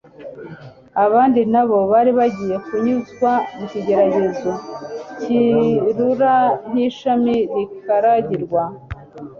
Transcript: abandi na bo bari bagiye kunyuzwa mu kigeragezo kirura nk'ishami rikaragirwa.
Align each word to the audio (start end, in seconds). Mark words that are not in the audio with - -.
abandi 1.05 1.41
na 1.53 1.63
bo 1.69 1.77
bari 1.91 2.11
bagiye 2.19 2.55
kunyuzwa 2.65 3.31
mu 3.57 3.65
kigeragezo 3.71 4.51
kirura 5.21 6.33
nk'ishami 6.69 7.35
rikaragirwa. 7.53 8.63